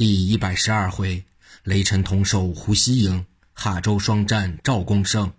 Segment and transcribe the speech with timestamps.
[0.00, 1.22] 第一百十二回，
[1.62, 5.30] 雷神同守胡西营，哈州双战赵公胜。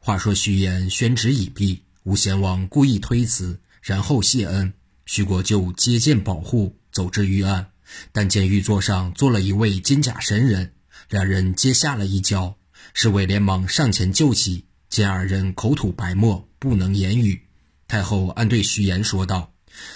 [0.00, 4.72] 话说徐延宣旨已毕，吴贤王故意推辞，然后谢恩。
[5.06, 7.68] 徐国舅接见保护，走至御案，
[8.10, 10.72] 但见御座上坐了一位金甲神人，
[11.08, 12.56] 两人皆吓了一跤。
[12.94, 17.40] 侍卫连忙上前救起，见二人口吐白沫，不能言语。
[17.86, 19.52] 太后暗对徐延说道：“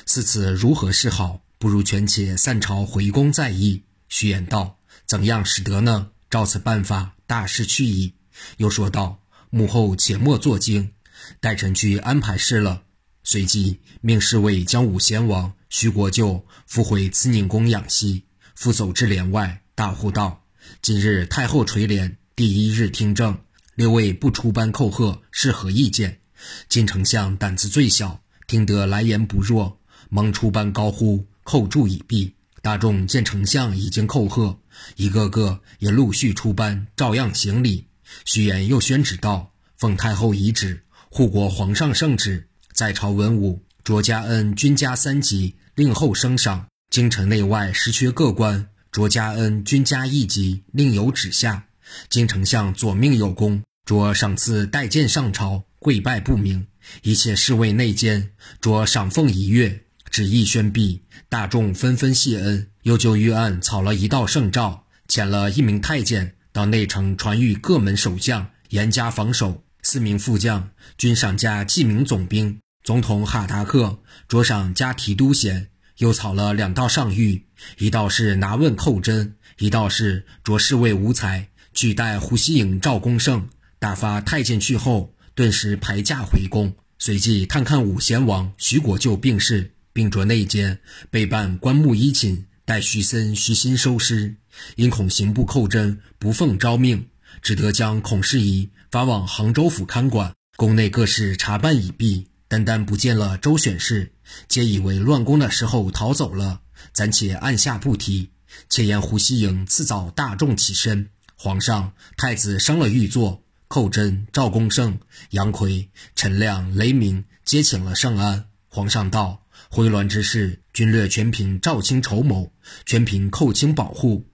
[0.07, 1.43] 似此如何是好？
[1.59, 6.11] 不如权且散朝回宫再议。”徐言道：“怎样使得呢？
[6.31, 8.15] 照此办法，大事去矣。”
[8.59, 10.93] 又说道：“母后且莫作惊，
[11.41, 12.83] 待臣去安排事了。”
[13.25, 18.25] 随即命侍卫将武贤王、徐国舅扶回慈宁宫养息。
[18.55, 20.45] 复走至帘外，大呼道
[20.81, 23.39] ：“今日太后垂帘，第一日听政，
[23.75, 26.21] 六位不出班叩贺，是何意见？”
[26.69, 34.59] 金丞相胆子最小，听得来言不弱，忙出班高呼：“叩祝已毕。”大众见丞相已经叩贺，
[34.97, 37.87] 一个个也陆续出班，照样行礼。
[38.25, 51.67] 徐言又宣旨道：“奉太后遗旨，护国皇上圣旨，在朝文武卓加恩均加三级，令后升赏；京城内外实缺各官，卓加恩均加一级，另有旨下。
[52.11, 56.67] 金丞相左命有功，卓赏赐带剑上朝，跪拜不明。
[57.03, 59.85] 一切侍卫内监，卓赏俸一月。”
[60.19, 69.63] 旨意宣毕，大众纷纷谢恩，又就御案草了一道圣诏，遣了一名太监到内城传谕各门守将，严加防守。
[69.85, 72.59] 四名副将均赏加记名总兵。
[72.83, 77.43] 总统哈达克着赏加提督衔，又草了两道上谕，
[77.79, 83.49] 一道是拿问寇真，一道是着侍卫无才取代胡锡颖、赵公胜。
[83.79, 89.75] 打发太监去后，顿时排驾回宫，随即探看武贤王、徐国舅病逝。
[89.99, 90.79] 并着内监
[91.11, 94.37] 备办棺木衣寝，待徐森、徐新收尸。
[94.77, 97.09] 因恐刑部寇真不奉诏命，
[97.43, 100.33] 只得将孔世仪发往杭州府看管。
[100.57, 104.13] 宫内各事查办已毕，单单不见了周选氏，
[104.47, 106.61] 皆以为乱宫的时候逃走了，
[106.93, 108.31] 暂且按下不提。
[108.69, 114.97] 且言胡锡营次早大众起身，皇上、太子升了御座，寇真、赵公胜、
[115.31, 118.45] 杨奎、陈亮、雷鸣皆请了圣安。
[118.69, 119.43] 皇上道。
[119.71, 122.51] 回銮之事，军略全凭赵卿筹谋，
[122.87, 124.27] 全凭寇卿保护。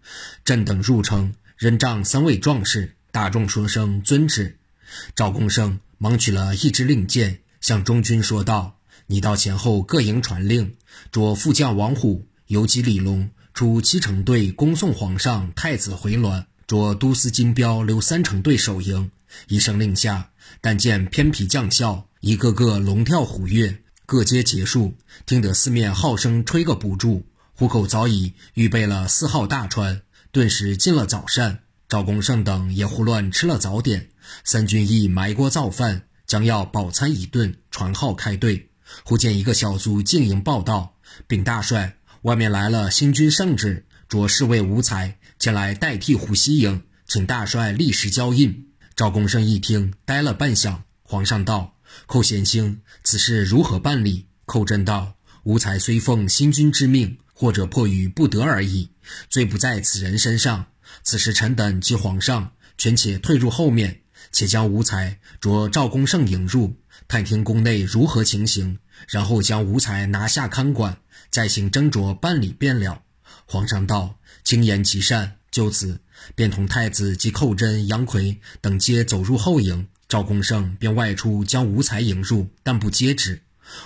[0.44, 4.58] 朕等入城，任仗三位壮士，大众说声遵旨。
[5.16, 10.76] 赵公胜忙取了一支令箭，向中军说道：“你到前后各营传令，
[11.10, 19.10] 着副将王虎、游击李龙出七成队恭送皇上、太子回銮；着都司金彪留三成队守营。”
[19.48, 20.30] 一声令下，
[20.60, 23.76] 但见偏僻将校一个个龙跳虎跃。
[24.06, 24.94] 各街结束，
[25.24, 27.26] 听得四面号声吹个不住。
[27.54, 31.60] 虎口早已预备了四号大船，顿时进了早膳。
[31.88, 34.10] 赵公胜等也胡乱吃了早点。
[34.42, 38.68] 三军亦埋锅造饭，将要饱餐一顿，传号开队。
[39.04, 50.78] 忽见一个小卒进营报道：“禀大帅，外面来了新军圣旨，着侍卫无才前来代替虎西营，请大帅立时交印。”赵公胜一听，呆了半晌。
[51.02, 51.73] 皇上道。
[52.06, 54.26] 寇贤兴，此事如何办理？
[54.46, 58.90] 寇真道：“吾才虽奉新君之命，或者迫于不得而已，
[59.30, 60.66] 罪不在此人身上。
[61.02, 66.76] 此时臣等及皇上，权且退入后面，且将吴才着赵公胜引入，
[67.08, 68.78] 探听宫内如何情形，
[69.08, 70.98] 然后将吴才拿下看管，
[71.30, 73.02] 再行斟酌办理便了。”
[73.46, 76.00] 皇上道：“卿言极善。”就此，
[76.34, 79.86] 便同太子及寇真、杨奎等皆走入后营。
[80.08, 83.42] 赵公胜便外出将吴才迎入，但不接旨。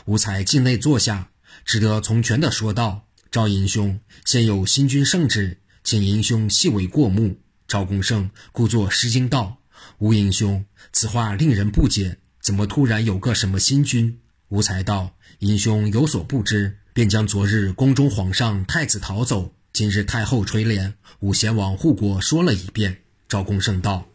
[0.07, 1.31] 吴才境内坐下，
[1.65, 9.59] 只得从权的说道：“赵银兄，现有新君圣旨，请银兄细为过目。”赵公胜故作失惊道
[9.99, 14.19] ：“吴银兄，此话令人不解，怎么突然有个什么新君？”
[14.49, 24.08] 吴才道：“银兄有所不知，便将昨日宫中皇上、太子逃走，今日太后垂帘，武贤王护国说了一遍。”赵公胜道。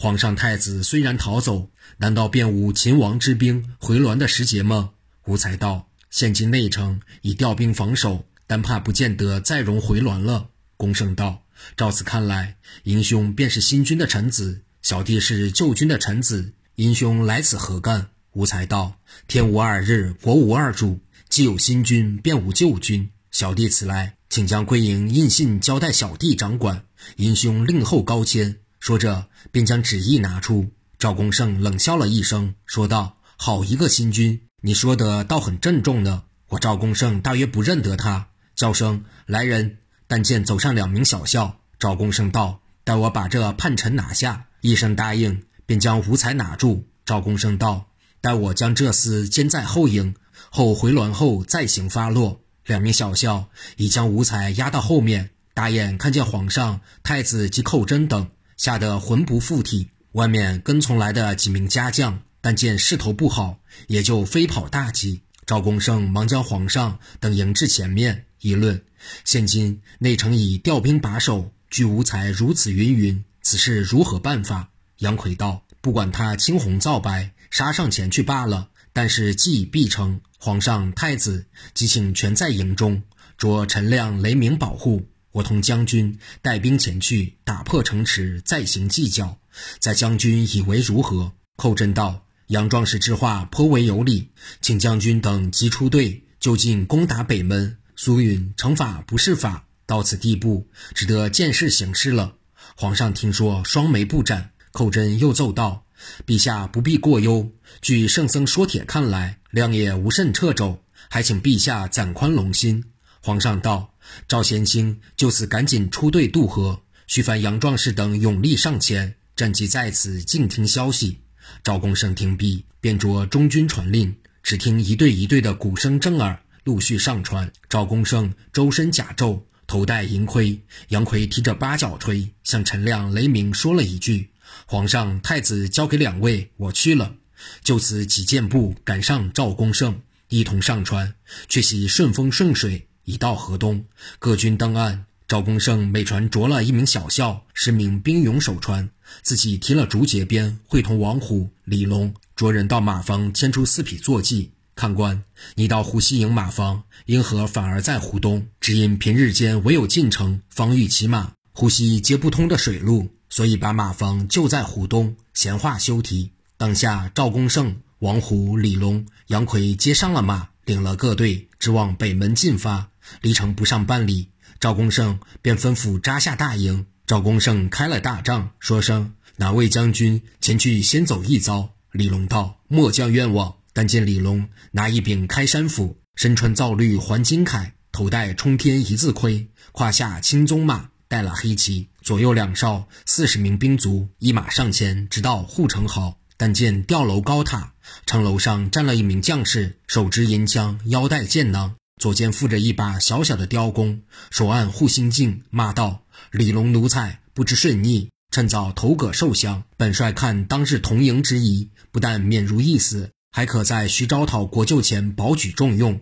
[0.00, 4.90] 皇上、太子虽然逃走，难道便无秦王之兵回銮的时节吗？
[5.26, 10.50] 吴才道：现今内城已调兵防守，但怕不见得再容回銮了。
[10.76, 11.42] 公胜道：
[11.76, 18.10] 照此看来，英兄便是新君的臣子，小弟是旧君的臣子，英兄来此何干？
[18.34, 23.10] 吴才道：天无二日，国无二主，既有新君，便无旧君。
[23.32, 26.84] 小弟此来，请将归营印信交代小弟掌管，
[27.16, 28.58] 英兄令后高迁。
[28.88, 30.70] 说着，便将旨意拿出。
[30.98, 36.22] 赵公胜冷笑了一声，说道：“好一个新君，你说的倒很郑重呢。
[36.48, 39.76] 我赵公胜大约不认得他。”叫声来人，
[40.06, 41.60] 但见走上两名小校。
[41.78, 46.88] 赵公胜道：“待我把这叛臣拿下。”一声答应，便将吴才拿住。
[47.04, 47.90] 赵公胜道
[48.22, 50.14] ：“待我将这厮监在后营，
[50.48, 55.28] 后回銮后再行发落。”两名小校已将吴才押到后面。
[55.52, 59.88] 大眼看见皇上、太子及寇真等，吓得魂不附体。
[60.12, 65.22] 外面跟从来的几名家将，但见势头不好，也就飞跑大急。
[65.46, 68.82] 赵公胜忙将皇上等迎至前面，议论：
[69.24, 71.52] 现今内城已调兵把守。
[71.70, 74.70] 据无才如此云云，此事如何办法？
[74.98, 78.68] 杨奎道：“不管他青红皂白，杀上前去罢了。
[78.94, 83.02] 但是计已必成，皇上、太子即请全在营中，
[83.36, 85.06] 着陈亮、雷鸣保护。
[85.32, 89.38] 我同将军带兵前去，打破城池，再行计较。
[89.78, 94.30] 在将军以为如何？”寇真道：“杨壮士之话颇为有理，
[94.60, 97.76] 请将军等即出队，就近攻打北门。
[97.96, 102.34] 苏允惩罚不是法。”到此地步，只得见势行事了。
[102.76, 104.50] 皇上听说，双眉不展。
[104.70, 105.86] 寇真又奏道
[106.26, 107.50] ：“陛下不必过忧。
[107.80, 112.84] 据圣僧说帖看来，亮也无甚掣肘，还请陛下暂宽龙心。”
[113.20, 113.94] 皇上道
[114.26, 121.20] ：“赵贤清就此赶紧出队渡河，徐凡杨壮士等勇力上前，朕即在此静听消息。”
[121.64, 127.50] 赵公胜听毕，便着中军传令，只听一队一队的鼓声震耳，陆续上船。
[127.68, 129.42] 赵公胜周身甲胄。
[129.66, 130.58] 头戴银盔，
[130.88, 134.30] 杨奎提着八角锤，向陈亮、雷鸣说了一句
[134.64, 137.16] ：“皇上、太子交给两位，我去了。”
[137.62, 140.00] 就此几箭步赶上赵公胜，
[140.30, 141.14] 一同上船，
[141.50, 143.82] 却喜顺风顺水，已到河东。
[144.18, 148.90] 各军登岸，赵公胜每船着了一名小校，十名兵勇守船，
[149.22, 154.52] 自己提了竹节鞭，会同王虎、李龙着人到马房牵出四匹坐骑。
[154.74, 155.24] 看官，
[155.54, 158.46] 你到湖西营马房，因何反而在湖东？
[158.60, 165.16] 只因平日间唯有进城方欲骑马，湖西接不通的水路，所以把马房就在湖东。
[165.32, 166.30] 闲话休提。
[166.58, 172.90] 当下赵公胜、王虎、李龙、杨奎接上了马，领了各队，直往北门进发。
[173.20, 176.86] 离城不上半里，赵公胜便吩咐扎下大营。
[177.06, 196.18] 赵公胜开了大帐，说声：“哪位将军前去先走一遭？”李龙道：“末将愿往。”但见李龙拿一柄开山斧，身穿皂绿环金铠，头戴冲天一字盔，胯下青鬃马，带了黑旗，左右两哨四十名兵卒一马上前，直到护城壕。
[196.36, 197.72] 但见吊楼高塔，
[198.06, 209.64] 城楼上站了一名将士，手执银枪，腰带箭囊，左肩负着一把小小的雕弓，手按护心镜，骂道：“李龙奴才不知顺逆，趁早投葛受降。
[209.76, 216.00] 本帅看当是同营之谊，不但免如一死。”还可在徐昭讨国舅前保举重用。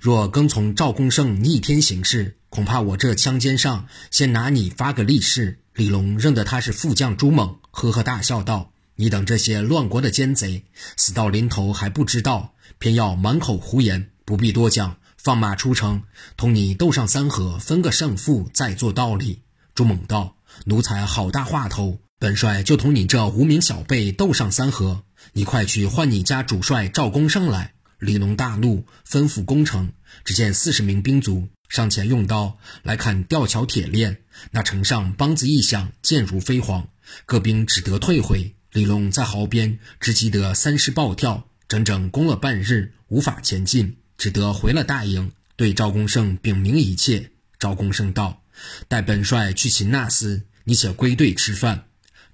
[0.00, 5.60] 若跟从赵公胜逆天行事，恐怕我这枪尖上先拿你发个利是。
[5.74, 10.64] 李龙认得他是副将朱猛，呵呵大笑道：“你等这些乱国的奸贼，
[10.96, 14.10] 死到临头还不知道，偏要满口胡言。
[14.24, 14.96] 不必多讲，
[15.26, 16.04] 放马出城，
[16.36, 19.42] 同你斗上三合，分个胜负，再做道理。”
[19.74, 20.36] 朱猛道
[20.66, 25.02] ：“奴才好大话头，本帅就同你这无名小辈斗上三合。”
[25.34, 27.74] 你快去唤你家主帅赵公胜来！
[27.98, 29.92] 李龙大怒，吩咐攻城。
[30.24, 34.18] 只见四十名兵卒上前用刀来砍吊桥铁链，
[34.52, 36.84] 那城上梆子一响，箭如飞蝗，
[37.24, 38.54] 各兵只得退回。
[38.70, 47.30] 李龙在壕边只记得三尸暴跳，整整攻了半日，无法前进，只得回了大营，对赵公胜禀明一切。
[47.58, 48.42] 赵公胜道
[48.88, 51.84] ：“待本帅去擒那厮，你且归队吃饭。”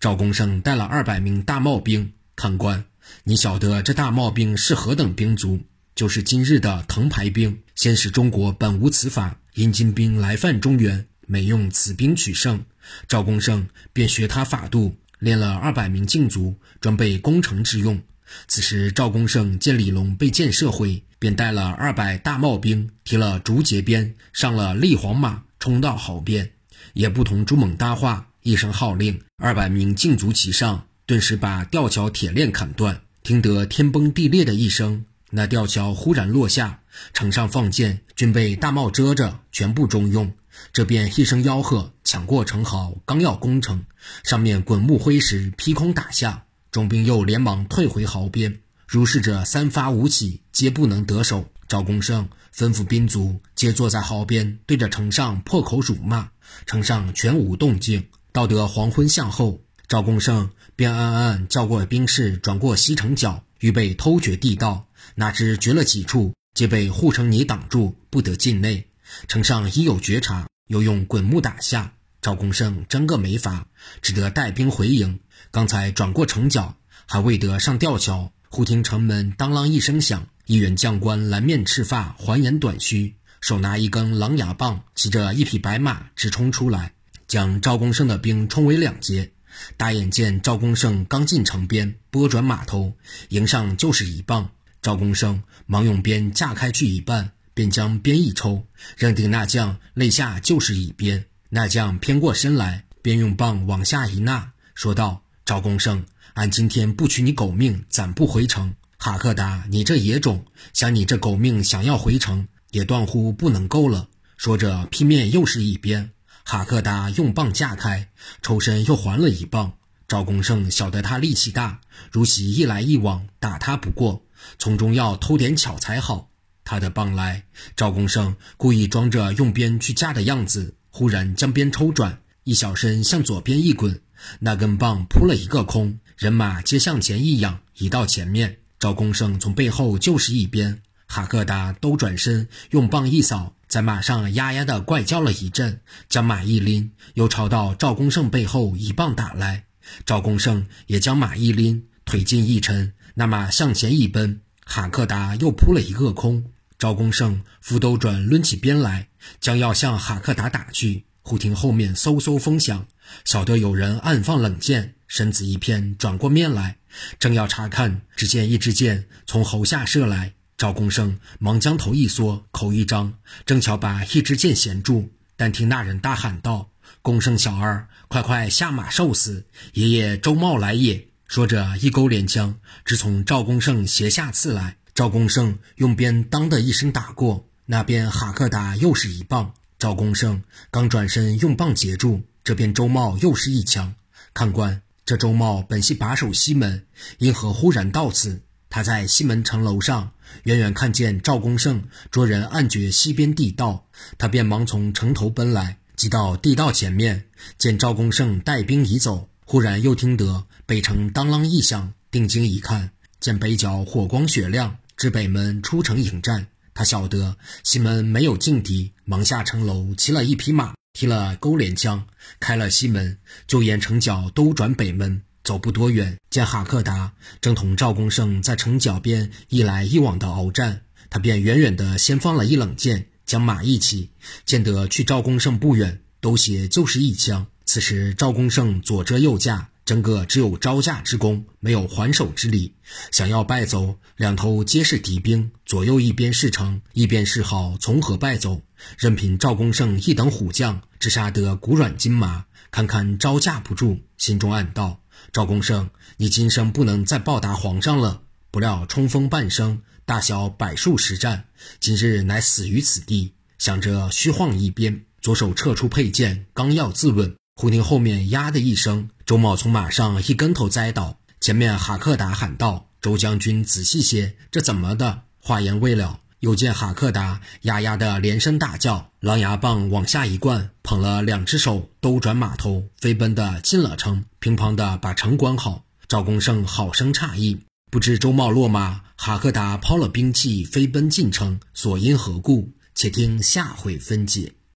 [0.00, 2.12] 赵公胜带了二百名大帽兵。
[2.34, 2.84] 看官，
[3.24, 5.60] 你晓得这大帽兵是何等兵卒？
[5.94, 7.62] 就是今日的藤牌兵。
[7.74, 12.64] 先是中国本无此法，因金兵来犯中原，每用此兵取胜。
[13.06, 18.02] 赵公胜便学他法度，练了二百名禁卒，准备攻城之用。
[18.48, 26.50] 此时赵公胜见李龙被箭射毁，便带了二百大帽兵，提了竹节鞭，上了立黄马，冲到壕边，
[26.92, 30.86] 也不同朱猛搭话，一声号令，二百名禁卒齐上。
[31.04, 36.80] 顿时把吊桥铁链砍断，听得天崩地裂的一声，那吊桥忽然落下。
[37.12, 40.32] 城上放箭，均被大帽遮着，全部中用。
[40.72, 43.84] 这便一声吆喝，抢过城壕，刚要攻城，
[44.22, 48.60] 上面滚木灰石劈空打下，众兵又连忙退回壕边。
[48.88, 51.44] 如是者三发五起，皆不能得手。
[51.68, 56.30] 赵公胜吩咐兵卒，皆坐在壕边，对着城上破口辱骂。
[56.64, 58.08] 城上全无动静。
[58.32, 59.60] 到得黄昏向后。
[59.86, 64.86] 赵公胜便暗暗叫过兵士转过西城角，预备偷掘地道。
[65.16, 68.88] 哪知掘了几处，皆被护城泥挡住，不得进内。
[69.28, 71.92] 城上已有觉察，又用滚木打下。
[72.22, 73.66] 赵公胜真个没法，
[74.00, 75.20] 只得带兵回营。
[75.50, 86.92] 刚才转过城角，还未得上吊桥，忽听城门当啷一声响，一员将官蓝面赤发，环眼短须，手拿一根狼牙棒，骑着一匹白马直冲出来，
[87.26, 89.32] 将赵公胜的兵冲为两截。
[89.76, 92.96] 大眼见赵公胜刚进城边，拨转马头，
[93.28, 94.50] 迎上就是一棒。
[94.80, 101.26] 赵公胜忙用鞭架开去一半，便将鞭一抽，认定那将肋下就是一鞭。
[101.50, 108.74] 那将偏过身来，便用棒往下一纳，说道：“赵公胜，俺今天不取你狗命，暂不回城。
[108.96, 114.08] 哈克达，你这野种，想你这狗命，想要回城，也断乎不能够了。”
[114.38, 116.12] 说着，劈面又是一鞭。
[116.44, 118.08] 哈克达用棒架开，
[118.40, 119.72] 抽身又还了一棒。
[120.06, 121.80] 赵公胜晓得他力气大，
[122.10, 124.24] 如其一来一往，打他不过，
[124.58, 126.30] 从中要偷点巧才好。
[126.64, 127.44] 他的棒来，
[127.74, 130.76] 赵公胜故意装着用鞭去架的样子。
[130.90, 134.00] 忽然将鞭抽转，一小身向左边一滚，
[134.40, 138.58] 那根棒扑了一个空，人马皆向前一仰，移到前面。
[138.78, 149.64] 赵公胜从背后就是一鞭，哈克达都转身用棒一扫，在马上呀呀的怪叫了一阵，将马一拎，又朝到赵公胜背后一棒打来。
[150.04, 156.44] 赵公胜也将马一拎，腿劲一沉，那马向前一奔，哈克达又扑了一个空。
[156.78, 159.08] 赵公胜扶兜转，抡起鞭来，
[159.40, 161.04] 将要向哈克达打去。
[161.22, 162.86] 忽听后面嗖嗖风响，
[163.24, 166.78] 晓得有人暗放冷箭，身子一偏，转过面来，
[167.18, 170.34] 正要查看，只见一支箭从喉下射来。
[170.58, 173.14] 赵公胜忙将头一缩，口一张，
[173.44, 175.10] 正巧把一支箭衔住。
[175.36, 176.70] 但听那人大喊道
[177.02, 179.46] ：“公胜小儿，快快下马受死！
[179.72, 184.76] 爷爷周茂来也！”说着，一勾连枪，直从赵公胜斜下刺来。
[184.94, 189.54] 赵公胜用鞭当的一声打过，那边哈克达又是一棒。
[189.82, 193.96] 赵公胜刚转身用棒截住，这边周茂又是一枪。
[194.32, 196.86] 看官，这周茂本系把守西门，
[197.18, 198.42] 因何忽然到此？
[198.70, 200.12] 他在西门城楼上，
[200.44, 203.86] 远远看见赵公胜捉人暗掘西边地道，
[204.18, 207.24] 他便忙从城头奔来，即到地道前面，
[207.58, 214.76] 见赵公胜带兵已走，忽然又听得北城当啷一响，定睛一看，见北角火光雪亮。
[214.94, 222.06] 至北门出城迎战，他晓得西门没有劲敌，忙下城楼，骑了一匹马，提了钩镰枪，
[222.40, 225.22] 开了西门，就沿城角兜转北门。
[225.44, 234.10] 走不多远，见哈克达正同赵公胜在城角边一来一往的鏖战，他便远远的先放了一冷箭，将马一骑，
[234.46, 237.48] 见得去赵公胜不远，兜斜就是一枪。
[237.64, 239.71] 此时赵公胜左遮右架。
[239.84, 242.74] 整个只有招架之功，没有还手之力。
[243.10, 248.62] 想要败走，两头皆是敌兵，左右一边是城，一边是好，从何败走？
[248.96, 254.00] 任凭赵公胜一等虎将，只杀得骨软筋麻，堪堪招架不住。
[254.16, 255.00] 心中暗道：
[255.32, 258.22] 赵公胜，你今生不能再报答皇上了。
[258.50, 261.46] 不料冲锋半生，大小百数十战，
[261.80, 263.34] 今日乃死于此地。
[263.58, 267.34] 想着虚晃一鞭，左手撤出佩剑，刚要自刎。
[267.54, 271.18] 忽听后面“呀”的一声，周茂从马上一跟头栽倒。
[271.40, 285.84] 前面哈克达喊道：“周将军，仔细些，这怎么的？”话言未了，又见哈克达呀呀的连声大叫，狼牙棒往下一灌，捧了两只手，兜转马头，飞奔的进了城，乒乓的把城关好。
[286.08, 292.72] 赵公胜好生诧异，不知周茂落马，哈克达抛了兵器，飞奔进城，所因何故？
[292.94, 294.52] 且听下回分解。